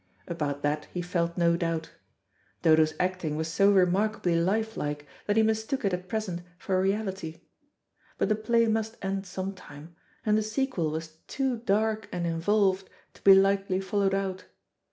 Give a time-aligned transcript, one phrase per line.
[0.27, 1.91] About that he felt no doubt.
[2.63, 7.41] Dodo's acting was so remarkably life like, that he mistook it at present for reality.
[8.17, 9.95] But the play must end some time,
[10.25, 14.45] and the sequel was too dark and involved to be lightly followed out.